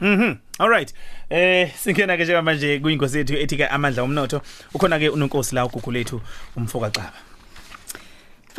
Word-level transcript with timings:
Mhm. 0.00 0.36
Alright. 0.58 0.94
Eh 1.30 1.70
singena 1.76 2.16
ke 2.16 2.24
njenga 2.24 2.42
manje 2.42 2.78
kuyingosi 2.78 3.18
yethu 3.18 3.36
ethi 3.36 3.56
ke 3.56 3.66
amandla 3.66 4.02
omnotho. 4.02 4.42
Ukhona 4.74 4.98
ke 4.98 5.08
unonkosi 5.08 5.54
la 5.54 5.64
ugugu 5.64 5.92
lethu 5.92 6.20
umfoka 6.56 6.90
Caba. 6.90 7.29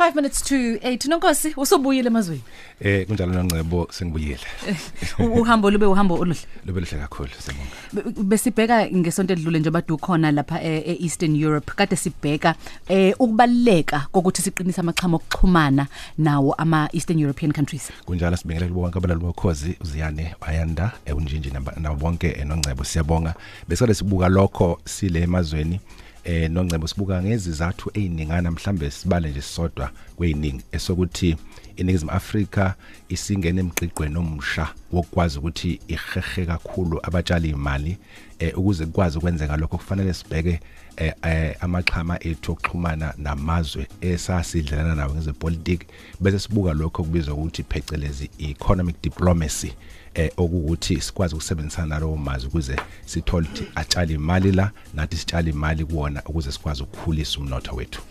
5 0.02 0.14
minutes 0.16 0.42
to 0.42 0.54
8 0.54 1.08
nonkosi 1.08 1.54
usubuyile 1.56 2.06
emazweni? 2.06 2.42
Eh 2.80 3.06
kunjalo 3.06 3.32
noNcebo 3.32 3.88
sengibuyile. 3.90 4.38
U- 5.18 5.40
uhambo 5.40 5.70
lube 5.70 5.86
uhambo 5.86 6.14
oluhle? 6.14 6.40
Lube 6.66 6.80
lihle 6.80 6.98
kakhulu 6.98 7.28
siyabonga. 7.38 7.70
Be- 7.92 8.22
besibheka 8.22 8.86
ngesonto 8.90 9.32
edlule 9.32 9.58
nje 9.58 9.70
badu 9.70 9.98
khona 9.98 10.30
lapha 10.32 10.62
e- 10.62 10.82
e-Eastern 10.86 11.36
Europe. 11.36 11.72
Kade 11.76 11.96
sibheka 11.96 12.54
eh 12.88 13.14
ukubaleka 13.18 14.06
kokuthi 14.12 14.42
siqinise 14.42 14.80
amachama 14.80 15.16
okuxhumana 15.16 15.86
nawo 16.18 16.52
ama 16.54 16.88
Eastern 16.92 17.18
European 17.20 17.52
countries. 17.52 17.90
Kunjalo 18.04 18.36
sibingelela 18.36 18.68
kubo 18.72 18.80
bonke 18.80 18.98
abalali 18.98 19.20
bokhozi 19.20 19.76
uziyane 19.80 20.34
ayanda 20.40 20.92
eunjinji 21.06 21.50
nabo 21.80 21.96
bonke 21.96 22.28
enoNcebo 22.30 22.84
siyabonga. 22.84 23.34
Bese 23.68 23.94
sibuka 23.94 24.28
lokho 24.28 24.80
sile 24.84 25.22
emazweni. 25.22 25.80
Eh 26.24 26.50
noNcebo 26.50 26.86
sibuka 26.86 27.22
ngezizathu 27.22 27.90
eziningana 27.94 28.50
mhlambe 28.50 28.90
sibale 28.90 29.30
nje 29.30 29.40
sisodwa 29.42 29.90
kweyiningi 30.16 30.64
esokuthi 30.72 31.36
iningizimu 31.76 32.10
Afrika 32.10 32.74
isingene 33.08 33.60
emgqiqweni 33.60 34.18
omsha 34.18 34.68
wokwazi 34.92 35.38
ukuthi 35.38 35.80
ihehe 35.88 36.46
kakhulu 36.46 37.00
abatshali 37.02 37.48
imali. 37.48 37.98
Eh 38.42 38.58
ukuze 38.58 38.86
kukwazi 38.86 39.18
ukwenzeka 39.18 39.56
lokho 39.56 39.76
kufanele 39.76 40.14
sibheke 40.14 40.60
eh, 40.96 41.12
eh 41.22 41.56
amaxhama 41.60 42.24
ethu 42.24 42.52
okuxhumana 42.52 43.14
namazwe 43.18 43.86
esasidlelana 44.00 44.94
nawo 44.94 45.14
ngezepolitiki 45.14 45.86
bese 46.20 46.38
sibuka 46.38 46.72
lokho 46.72 47.04
kubizwa 47.04 47.34
ukuthi 47.34 47.62
phecelezi 47.62 48.30
economic 48.38 48.96
diplomacy 49.02 49.72
eh 50.14 50.30
okuthi 50.36 51.00
sikwazi 51.00 51.34
ukusebenzisana 51.34 51.86
nalowo 51.86 52.16
mazwi 52.16 52.48
ukuze 52.48 52.76
sithole 53.06 53.46
ukuthi 53.46 53.64
atshali 53.74 54.14
imali 54.14 54.52
la 54.52 54.70
nathi 54.94 55.16
sitshali 55.16 55.50
imali 55.50 55.84
kuwona 55.84 56.22
ukuze 56.26 56.52
sikwazi 56.52 56.82
ukukhulisa 56.82 57.38
umnotho 57.40 57.76
wethu. 57.76 58.02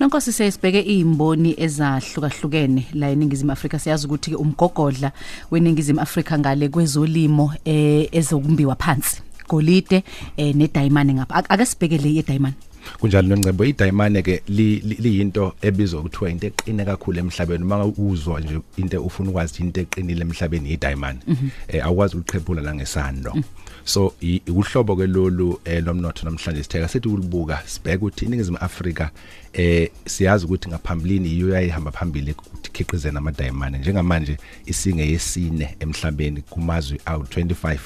Nonkosi 0.00 0.32
siyasibheke 0.32 0.80
izimboni 0.80 1.54
ezahlukahlukene 1.58 2.86
la 2.94 3.10
eningizimu 3.10 3.52
Afrika. 3.52 3.78
Siyazi 3.78 4.06
ukuthi 4.06 4.30
ke 4.30 4.36
umgogodla 4.36 5.12
weningizimu 5.50 6.00
Afrika 6.00 6.38
ngale 6.38 6.68
kwezolimo 6.68 7.54
eh 7.64 8.08
ezokumbiwa 8.12 8.74
phansi. 8.74 9.25
Golide 9.46 10.02
eh 10.36 10.52
nedayimane 10.52 11.12
ngapha. 11.22 11.34
Ak- 11.46 11.50
ake 11.54 11.64
sibheke 11.66 11.98
le 12.02 12.10
yedayimane 12.86 12.98
kunjalo 13.00 13.28
noNcebo 13.28 13.64
idayimane 13.64 14.22
ke 14.22 14.42
li- 14.48 14.80
li- 14.80 14.96
liyinto 15.00 15.54
ebizwa 15.62 16.00
ukuthiwa 16.00 16.30
into 16.30 16.46
eqine 16.46 16.84
kakhulu 16.84 17.18
emhlabeni. 17.18 17.64
Uma 17.64 17.84
uzwa 17.86 18.40
nje 18.40 18.60
into 18.76 19.02
ufuna 19.02 19.30
ukwazi 19.30 19.62
into 19.62 19.80
eqinile 19.80 20.20
emhlabeni 20.22 20.70
idayimane 20.72 21.18
eh 21.68 21.84
awukwazi 21.84 22.16
ukuqhephula 22.16 22.62
la 22.62 22.74
ngesando 22.74 23.34
so 23.84 24.14
i- 24.22 24.42
uhlobo 24.48 24.96
ke 24.96 25.06
lolu 25.06 25.60
eh, 25.64 25.82
lomnotho 25.84 26.24
namhlanje 26.24 26.62
sitheka 26.62 26.88
sithi 26.88 27.08
ulibuka 27.08 27.62
sibheka 27.66 27.96
ukuthi 27.98 28.24
iningizimu 28.24 28.58
Afrika 28.58 29.10
eh 29.52 29.90
siyazi 30.06 30.44
ukuthi 30.44 30.68
ngaphambilini 30.68 31.28
iyo 31.28 31.48
yayihamba 31.48 31.92
phambili 31.92 32.32
ukuthi 32.32 32.70
khiqizena 32.70 33.18
amadayimane 33.18 33.78
njengamanje 33.78 34.36
isinge 34.66 35.06
yesine 35.10 35.76
emhlabeni 35.80 36.42
kumazwe 36.42 37.00
awu 37.04 37.22
25 37.22 37.78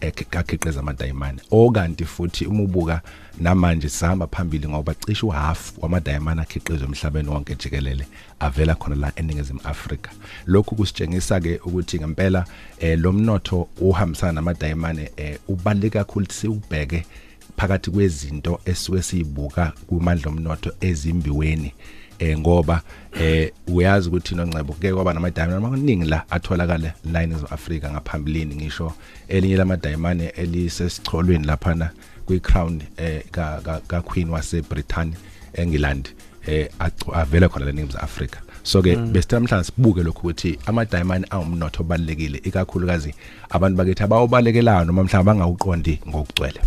ekhiqiza 0.00 0.80
amadayimane 0.80 1.38
okanti 1.50 2.04
futhi 2.04 2.46
uma 2.46 2.62
ubuka 2.62 3.00
namanje 3.40 3.88
sihamba 3.88 4.26
phambili 4.40 4.68
ngoba 4.68 4.94
cishe 4.94 5.26
uhalf 5.26 5.72
wamadayimane 5.78 6.42
akhiqizwa 6.42 6.88
emhlabeni 6.88 7.28
wonke 7.28 7.54
jikelele 7.54 8.06
avela 8.40 8.74
khona 8.74 8.96
la 8.96 9.12
eningizimu 9.16 9.60
Afrika. 9.64 10.10
Lokhu 10.46 10.74
kusitshengisa 10.76 11.40
ke 11.40 11.60
ukuthi 11.64 11.98
ngempela 11.98 12.44
eh, 12.78 12.98
lo 12.98 13.12
mnotho 13.12 13.68
uhambisana 13.80 14.32
namadayimane 14.32 15.10
eh, 15.16 15.38
ubaluleke 15.48 15.98
kakhulu 15.98 16.24
ukuthi 16.24 16.40
siubheke 16.40 17.06
phakathi 17.56 17.90
kwezinto 17.90 18.60
esuke 18.64 19.02
sizibuka 19.02 19.72
kumandla 19.86 20.30
omnotho 20.30 20.72
ezimbiweni 20.80 21.72
eh 22.18 22.38
ngoba 22.38 22.82
eh 23.20 23.52
uyazi 23.66 24.08
ukuthi 24.08 24.34
noNcebo 24.34 24.72
ke 24.72 24.92
kwaba 24.92 25.14
namadayimane 25.14 25.66
amaningi 25.66 26.04
la 26.04 26.30
atholakala 26.30 26.92
line 27.04 27.34
of 27.34 27.52
Africa 27.52 27.84
ngaphambilini 27.90 28.54
ngisho 28.56 28.92
elinye 29.28 29.56
lamadayimane 29.56 30.26
elisesicholweni 30.26 31.46
laphana 31.46 31.90
kwi-crown 32.30 32.82
eh 32.96 33.22
ka 33.34 33.60
ka- 33.64 33.80
ka 33.88 34.00
Queen 34.02 34.28
wase 34.30 34.62
Britain 34.62 35.14
eNgland 35.54 36.08
eh 36.46 36.68
acu- 36.78 37.10
avela 37.14 37.48
khona 37.48 37.64
la 37.64 37.70
eNingizimu 37.72 38.02
Africa. 38.02 38.38
So 38.62 38.82
ke 38.82 38.96
besithamhlanje 38.96 39.64
sibuke 39.72 40.02
lokhu 40.02 40.28
ukuthi 40.28 40.58
amadayimane 40.66 41.26
awumnotho 41.30 41.82
obalekile 41.82 42.38
ikakhulukazi 42.44 43.14
abantu 43.50 43.76
bakithi 43.78 44.02
abawubalekelayo 44.02 44.84
noma 44.84 45.02
mhlawumbe 45.04 45.26
bangawuqondi 45.32 46.00
ngokugcwele. 46.08 46.60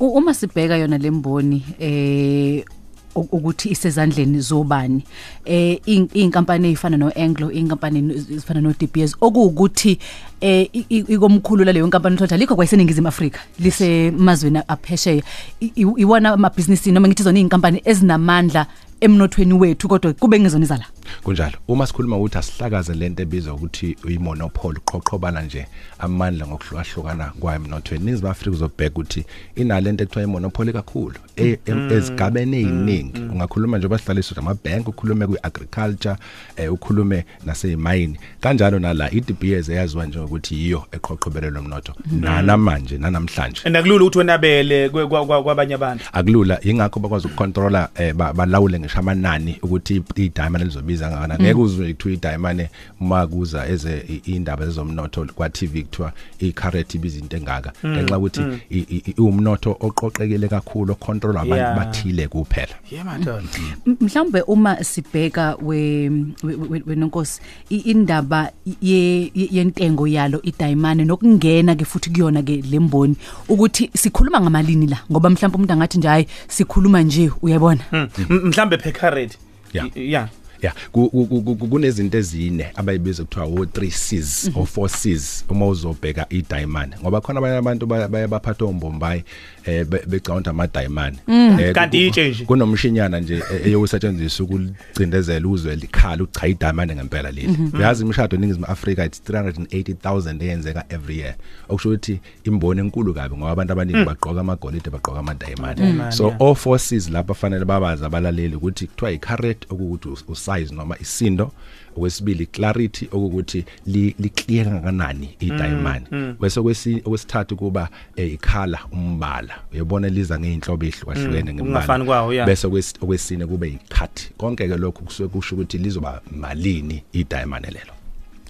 U- 0.00 0.14
uma 0.18 0.34
sibheka 0.34 0.76
yona 0.76 0.98
lemboni 0.98 1.64
eh 1.78 2.64
u- 2.64 2.77
ukuthi 3.14 3.68
isezandleni 3.70 4.40
zobani. 4.40 5.02
Eh 5.44 5.78
in- 5.86 6.08
inkampani 6.14 6.68
ezifana 6.68 6.96
noAnglo 6.96 7.50
inkampani 7.52 8.14
ezifana 8.14 8.60
noDBS 8.60 9.16
okuwukuthi 9.20 9.98
eh 10.40 10.68
i- 10.72 10.86
i- 10.88 11.04
ikomkhulu 11.14 11.64
laleyo 11.64 11.84
inkampani 11.84 12.16
uthola 12.16 12.36
likho 12.36 12.54
kwayiseningizimu 12.54 13.08
Afrika 13.08 13.40
lise 13.60 14.10
mazweni 14.10 14.60
aphesheya. 14.68 15.22
I- 15.60 15.72
i- 15.76 15.94
iwona 15.96 16.32
amabhizinisi 16.32 16.92
noma 16.92 17.08
ngithi 17.08 17.22
zona 17.22 17.38
inkampani 17.38 17.82
ezinamandla 17.84 18.66
emnothweni 19.00 19.54
wethu 19.54 19.88
kodwa 19.88 20.12
kube 20.12 20.40
ngezona 20.40 20.64
izala 20.64 20.84
kunjalo. 21.22 21.52
Uma 21.68 21.86
sikhuluma 21.86 22.16
ukuthi 22.16 22.38
asihlakaze 22.38 22.94
lento 22.94 23.22
ebizwa 23.22 23.54
ukuthi 23.54 23.96
uyimonopoly 24.04 24.78
uqhoqhobala 24.78 25.42
nje 25.42 25.66
amandla 25.98 26.46
ngokuhlukahlukana 26.46 27.32
kwayo 27.40 27.56
emnothweni. 27.60 28.04
Nizima 28.04 28.30
Afrika 28.30 28.50
uzobheka 28.50 28.90
ukuthi 28.94 29.24
inalento 29.56 30.04
ekuthiwa 30.04 30.24
imonopoly 30.24 30.72
kakhulu 30.72 31.14
e- 31.36 31.58
em- 31.66 31.90
ezigabeni 31.92 32.60
eziningi. 32.60 33.20
ungakhuluma 33.20 33.78
nje 33.78 33.88
basihlaliswa 33.88 34.38
amabhank 34.38 34.88
ukhulume 34.88 35.26
kwiagriculture 35.26 36.16
eh, 36.56 36.72
ukhulume 36.72 37.24
nasemayini 37.46 38.18
kanjalo 38.40 38.78
nala 38.78 39.10
iDBS 39.10 39.68
eyaziwa 39.68 40.06
nje 40.06 40.18
ukuthi 40.18 40.54
yiyo 40.54 40.84
eqhoqhobelelo 40.92 41.60
umnotho 41.60 41.92
nanamanje 42.20 42.98
nanamhlanje. 42.98 43.60
Endakulula 43.64 44.04
ukuthi 44.04 44.18
wenabele 44.18 44.88
kwe- 44.88 45.06
kwa- 45.06 45.26
kwa- 45.26 45.42
kwabanye 45.42 45.74
abantu. 45.74 46.04
akulula 46.12 46.58
ingakho 46.64 47.00
bakwazi 47.00 47.26
ukucontrola 47.26 47.88
eh, 47.94 48.14
ba- 48.14 48.32
balawule 48.32 48.80
ngisho 48.80 48.98
amanani 48.98 49.58
ukuthi 49.62 49.96
i- 50.16 50.22
idiamond 50.24 50.64
lizobiza 50.64 50.97
ngana 51.10 51.34
ngeke 51.38 51.54
uzwe 51.60 51.94
kuthiwa 51.94 52.14
idiamond 52.14 52.68
uma 53.00 53.26
kuza 53.26 53.66
eze 53.68 54.02
i- 54.08 54.22
indaba 54.34 54.66
zezomnotho 54.66 55.24
kwa 55.34 55.50
TV 55.50 55.82
kuthiwa 55.82 56.12
icarrot 56.38 56.94
ibiza 56.94 57.18
into 57.18 57.36
engaka 57.36 57.72
ngenxa 57.86 58.18
ukuthi 58.18 58.40
i- 58.70 58.78
i- 58.90 59.02
i- 59.06 59.14
umnotho 59.20 59.76
oqoqekile 59.80 60.48
kakhulu 60.48 60.92
ocontrolwa 60.92 61.42
abantu 61.42 61.56
Yeah. 61.56 61.76
bathile 61.76 62.28
kuphela 62.28 62.74
Yeah 62.90 63.04
madod. 63.06 63.44
M- 63.86 63.96
mhlawumbe 64.00 64.40
uma 64.42 64.84
sibheka 64.84 65.56
we 65.62 66.08
we- 66.42 66.54
we- 66.70 66.82
wenonkosi 66.86 67.40
i- 67.70 67.76
indaba 67.90 68.52
ye 68.82 69.30
ye- 69.34 69.48
yentengo 69.50 70.06
yalo 70.06 70.40
idayimane 70.42 71.04
nokungena 71.04 71.74
ke 71.76 71.84
futhi 71.84 72.10
kuyona 72.10 72.42
ke 72.42 72.62
lemboni 72.70 73.16
ukuthi 73.48 73.90
sikhuluma 73.96 74.40
ngamalini 74.40 74.86
la 74.86 74.98
ngoba 75.10 75.30
mhlawumbe 75.30 75.56
umuntu 75.56 75.72
angathi 75.72 75.98
nje 75.98 76.08
hayi 76.08 76.26
sikhuluma 76.48 77.02
nje 77.02 77.30
uyabona 77.42 77.80
Mm. 77.92 78.08
M- 78.30 78.42
Mhlambe 78.48 78.76
per 78.76 78.92
carat. 78.92 79.32
Yeah. 79.72 79.86
I- 79.96 80.10
Yeah. 80.10 80.28
Yeah, 80.62 80.74
ku- 80.92 81.08
ku- 81.10 81.26
ku- 81.26 81.56
ku- 81.56 81.68
kunezinto 81.68 82.18
ezine 82.18 82.66
abayibiza 82.74 83.24
kuthiwa 83.24 83.46
wo 83.46 83.64
3 83.64 83.90
Cs 83.90 84.50
or 84.56 84.66
4 84.66 84.88
Cs 84.88 85.44
uma 85.48 85.66
uzobheka 85.66 86.26
idiamond 86.30 86.94
ngoba 87.00 87.20
khona 87.20 87.38
abanye 87.38 87.56
abantu 87.56 87.86
baya 87.86 88.08
baya 88.08 88.28
baphatha 88.28 88.64
ombombayi 88.64 89.22
eh 89.64 89.84
be- 89.84 90.02
becount 90.06 90.48
ama 90.48 90.66
diamond 90.66 91.18
eh 91.28 91.72
Kanti 91.74 91.98
ku- 91.98 92.04
itshe 92.04 92.28
nje. 92.30 92.44
kunomshinyana 92.44 93.20
nje 93.20 93.34
eh, 93.36 93.66
eyokusetshenziswa 93.66 94.46
ukucindezela 94.46 95.48
uzwe 95.48 95.76
likhala 95.76 96.22
ucha 96.22 96.46
idiamond 96.46 96.92
ngempela 96.92 97.30
leli. 97.30 97.58
Uyazi 97.74 98.04
imishado 98.04 98.36
eningizimu 98.36 98.66
Africa 98.66 98.98
it's 99.06 99.20
380000 99.30 100.42
eyenzeka 100.42 100.84
every 100.88 101.18
year. 101.18 101.34
Okusho 101.68 101.88
ukuthi 101.88 102.20
imboni 102.44 102.80
enkulu 102.80 103.14
kabi 103.14 103.36
ngoba 103.36 103.50
abantu 103.50 103.72
abaningi 103.72 104.04
bagqoka 104.04 104.40
amagolide 104.40 104.90
bagqoka 104.90 105.18
ama 105.18 105.34
diamond 105.34 105.78
so 106.12 106.34
all 106.40 106.54
four 106.54 106.78
Cs 106.78 107.10
lapha 107.10 107.34
fanele 107.34 107.64
babazi 107.64 108.04
abalaleli 108.04 108.54
ukuthi 108.56 108.86
kuthiwa 108.86 109.12
icarrot 109.12 109.66
okuthi 109.70 110.08
us- 110.48 110.58
usize 110.62 110.74
noma 110.74 110.96
isindo. 111.00 111.52
Okwesibili 111.96 112.46
clarity 112.46 113.08
okuthi 113.12 113.64
li 113.86 114.14
li 114.18 114.28
clear 114.28 114.64
kangakanani 114.66 115.34
idiamond. 115.40 116.06
Bese 116.40 116.62
kwesi 116.62 117.02
okwesithathu 117.04 117.56
kuba 117.56 117.88
eh, 118.16 118.32
ikhala 118.32 118.78
umbala. 118.92 119.54
Uyabona 119.72 120.08
liza 120.08 120.38
ngeinhlobo 120.38 120.86
ehlukahlukene 120.86 121.52
Ukungafani 121.62 122.04
kwawo, 122.04 122.32
yeah. 122.34 122.46
bese 122.46 122.66
okwesi- 122.66 122.94
okwesine 123.04 123.46
kube 123.46 123.68
icut 123.68 124.30
konke 124.36 124.68
ke 124.68 124.76
lokho 124.76 125.02
kusuke 125.04 125.28
kusho 125.28 125.54
ukuthi 125.54 125.78
lizoba 125.78 126.20
malini 126.30 127.02
idiamond 127.12 127.64
lelo. 127.64 127.92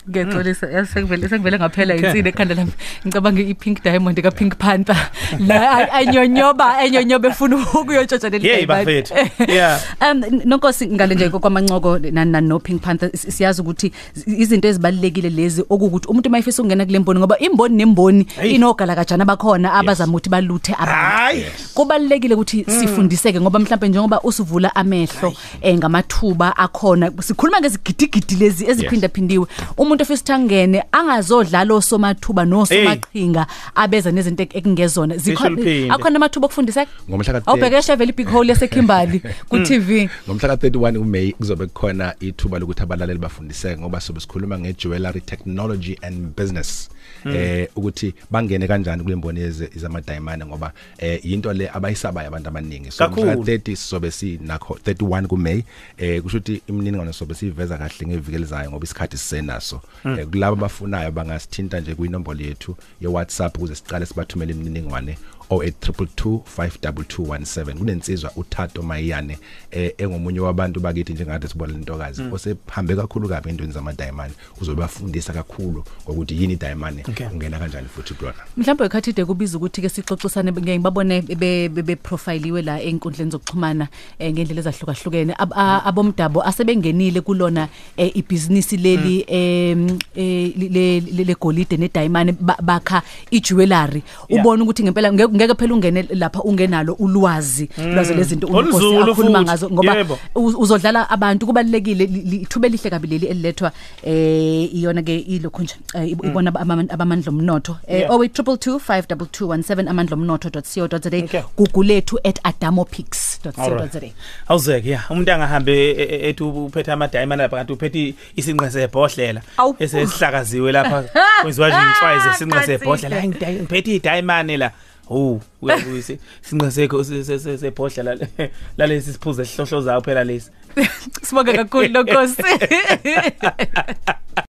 Ngiyexolisa 0.08 0.87
sekuvele 0.87 1.28
sekuvele 1.28 1.58
ngaphela 1.58 1.96
insini 1.96 2.28
ekhanda 2.28 2.55
lami. 2.55 2.72
Ngicabanga 3.06 3.40
i-Pink 3.43 3.82
Diamond 3.82 4.22
ka 4.22 4.31
Pink 4.31 4.56
Panther. 4.58 4.96
La 5.38 5.70
ay- 5.76 5.88
anyonyoba 5.93 6.78
anyonyoba 6.78 7.28
efuna 7.28 7.56
ukuyotshotshana 7.56 8.38
leli. 8.38 8.49
Yey, 8.49 8.66
bafethu. 8.66 9.14
Yeah. 9.49 9.81
Um 10.00 10.22
nonkosi 10.44 10.87
ngale 10.87 11.14
nje 11.14 11.28
kwamancoko 11.28 11.99
nani 11.99 12.31
nani 12.32 12.49
no 12.49 12.58
Pink 12.58 12.82
Panther 12.82 13.10
si- 13.14 13.32
siyazi 13.32 13.60
ukuthi 13.62 13.93
izinto 14.26 14.69
ezibalekile 14.69 15.31
lezi 15.31 15.64
okuthi 15.70 16.08
umuntu 16.08 16.31
mayifisa 16.31 16.62
ukungena 16.62 16.84
kule 16.87 16.99
mboni 16.99 17.20
ngoba 17.20 17.38
imboni 17.38 17.76
nemboni 17.76 18.26
Hey. 18.40 18.55
inogala 18.55 18.94
kajana 18.94 19.25
bakhona 19.25 19.72
abazama 19.72 20.12
ukuthi 20.12 20.31
baluthe 20.31 20.75
abantu. 20.75 20.93
Hayi. 21.16 21.44
kubalekile 21.75 22.34
ukuthi 22.34 22.64
sifundiseke 22.64 23.40
ngoba 23.40 23.58
mhlawumbe 23.58 23.88
njengoba 23.88 24.20
usivula 24.22 24.76
amehlo 24.76 25.32
eh 25.60 25.76
ngamathuba 25.78 26.56
akhona 26.56 27.10
sikhuluma 27.22 27.60
ngezigidigidi 27.60 28.34
lezi 28.34 28.66
eziphinda 28.70 29.08
phindiwe 29.08 29.46
umuntu 29.76 29.98
ofisa 30.03 30.25
thangene 30.25 30.83
angazodlala 30.93 31.75
osomathuba 31.75 32.45
nosomaqhinga 32.45 33.47
abeza 33.75 34.11
nezinto 34.12 34.43
ek- 34.43 34.55
ekungezona. 34.56 35.17
Zisho 35.17 35.49
liphinde. 35.49 35.91
akhona 35.93 36.17
amathuba 36.17 36.47
okufundiseka 36.47 36.91
Ngomhla 37.11 37.41
ka- 37.41 37.47
awubheke 37.47 37.83
shevele 37.83 38.12
big 38.12 38.29
hole 38.29 38.49
yaseKimberley 38.53 39.21
ku 39.49 39.59
TV 39.59 40.09
ngomhla 40.29 40.55
ka31 40.56 40.99
kuMay 40.99 41.33
kuzobe 41.33 41.67
kukhona 41.67 42.15
ithuba 42.21 42.59
lokuthi 42.59 42.83
abalaleli 42.83 43.19
bafundiseke 43.19 43.81
ngoba 43.81 44.00
sobe 44.00 44.21
sikhuluma 44.21 44.59
ngejewelry 44.59 45.21
technology 45.21 45.97
and 46.03 46.37
business. 46.37 46.89
Eh 47.25 47.69
ukuthi 47.77 48.15
bangene 48.31 48.67
kanjani 48.69 49.03
kule 49.03 49.17
mboni 49.17 49.41
yeze 49.41 49.71
izama 49.77 50.01
diamond 50.01 50.44
ngoba 50.44 50.73
eh 50.99 51.21
into 51.25 51.53
le 51.53 51.69
abayisabayo 51.69 52.29
abantu 52.29 52.49
abaningi. 52.49 52.91
So 52.91 53.05
Kakhulu. 53.05 53.27
ngomhla 53.27 53.55
30 53.56 53.77
sizobe 53.77 54.11
sinakho 54.11 54.79
31 54.85 55.27
kuMay 55.27 55.62
eh 55.99 56.23
kusho 56.23 56.37
ukuthi 56.39 56.62
imininingwane 56.69 57.12
sobe 57.12 57.35
siveza 57.35 57.79
kahle 57.79 58.06
ngeviki 58.06 58.37
elizayo 58.37 58.71
ngoba 58.71 58.85
isikhathi 58.85 59.17
sisenaso. 59.19 59.78
Eh 60.05 60.27
kulabo 60.27 60.57
abafunayo 60.57 61.11
bangasithinta 61.11 61.81
nje 61.81 61.95
kwinombolo 61.95 62.41
yethu 62.41 62.77
ye 63.01 63.09
WhatsApp 63.09 63.57
ukuze 63.57 63.75
siqale 63.75 64.07
sibathumele 64.07 64.53
imininingwane 64.53 65.19
0822522217 65.50 67.75
kunensizwa 67.79 68.31
uthato 68.37 68.83
mayane 68.83 69.39
eh 69.71 69.93
engomunye 69.99 70.41
wabantu 70.41 70.81
bakithi 70.81 71.12
njengathi 71.12 71.49
sibona 71.49 71.73
lentokazi 71.73 72.23
osehambe 72.33 72.97
kakhulu 72.97 73.29
kabi 73.29 73.50
endweni 73.50 73.73
zama 73.73 73.93
diamond 73.93 74.33
uzobafundisa 74.61 75.33
kakhulu 75.33 75.85
ngokuthi 76.05 76.41
yini 76.43 76.56
diamond 76.56 76.99
Okay. 77.09 77.27
ungena 77.27 77.59
kanjani 77.59 77.89
futhi 77.89 78.15
kulona 78.15 78.37
mhlawumbe 78.56 78.85
ekhathide 78.85 79.25
kubiza 79.25 79.56
ukuthi 79.59 79.81
ke 79.81 79.89
sixoxisane 79.89 80.53
ngeke 80.53 80.75
ngibabone 80.79 81.23
be 81.23 81.69
be- 81.69 81.83
be 81.83 81.97
profileiwe 81.97 82.62
la 82.62 82.83
enkundleni 82.83 83.31
zokuxhumana 83.31 83.89
eh, 84.19 84.33
ngendlela 84.33 84.61
ezahlukahlukene. 84.61 85.35
Ab- 85.39 85.53
a- 85.56 85.85
abomdabo 85.85 86.43
asebengenile 86.43 87.21
kulona 87.21 87.69
eh, 87.97 88.17
ibhizinisi 88.17 88.77
leli 88.77 89.25
em, 89.29 89.99
eh, 90.17 90.53
le 90.59 91.01
le- 91.01 91.25
le 91.25 91.35
golide 91.41 91.77
ne 91.77 91.89
diamond 91.94 92.33
ba- 92.41 92.59
bakha 92.62 93.03
ijewelry. 93.31 94.03
Yeah. 94.29 94.44
ubona 94.44 94.62
ukuthi 94.65 94.83
ngempela 94.83 95.12
ngeke 95.12 95.35
ngeke 95.38 95.55
phela 95.55 95.75
ungene 95.75 96.02
lapha 96.11 96.43
ungenalo 96.43 96.93
ulwazi 96.99 97.69
lwazo 97.94 98.14
lezinto 98.14 98.46
uNkosi 98.46 98.69
Olunzulu 98.87 99.12
akhuluma 99.12 99.38
futhi. 99.38 99.50
ngazo 99.50 99.70
ngoba 99.70 99.94
Yebo. 99.96 100.19
uz- 100.35 100.56
uzodlala 100.58 101.11
abantu 101.11 101.46
kubalekile 101.46 102.06
li- 102.06 102.23
li- 102.31 102.37
ithuba 102.43 102.67
elihle 102.67 102.90
kabi 102.90 103.06
leli 103.08 103.26
elilethwa 103.26 103.73
eh 104.02 104.75
iyona 104.75 105.02
ke 105.02 105.17
ilokhu 105.19 105.62
nje 105.62 105.75
eh, 105.94 106.12
ib- 106.12 106.26
ibona 106.26 106.50
abama- 106.50 106.90
abamandla 106.90 107.31
omnotho 107.32 107.76
eh 107.87 107.99
Yeah. 108.00 108.11
0822522217 108.11 109.88
amandla 109.88 110.14
omnotho.co.za 110.17 110.99
Okay. 111.19 111.43
Google 111.56 111.84
lethu 111.94 112.19
@adamopix.co.za 112.44 114.00
Awuzeke 114.49 114.91
ya 114.91 115.02
umuntu 115.11 115.32
angahambe 115.32 115.91
e- 115.91 116.02
e- 116.02 116.29
ethi 116.29 116.43
uphethe 116.43 116.93
ama 116.93 117.08
diamond 117.08 117.41
lapha 117.41 117.56
kanti 117.56 117.73
uphethe 117.73 118.14
isinqe 118.37 118.70
sebhodlela 118.70 119.41
Awu. 119.56 119.76
esesihlakaziwe 119.79 120.73
lapha 120.73 121.05
kwenziwa 121.43 121.69
nje 121.69 121.76
inhlwaye 121.79 122.20
zesinqe 122.20 122.62
sebhodlela 122.67 123.17
hayi 123.17 123.29
ngidi- 123.29 123.52
ngiphethe 123.52 123.94
idiamond 123.94 124.50
la 124.50 124.70
Oh 125.10 125.40
uyabuyisa 125.62 126.14
isinqe 126.44 126.70
sekho 126.70 127.05
se- 127.05 127.25
se- 127.25 127.38
se- 127.38 127.58
sebhodlela 127.58 128.14
la- 128.14 128.49
lalesi 128.78 129.12
siphuze 129.12 129.44
sihlohlo 129.44 129.81
zawo 129.81 130.00
phela 130.00 130.25
lesi. 130.25 130.50
Sibonga 131.26 131.52
kakhulu 131.52 131.88
nonkosi 131.88 132.43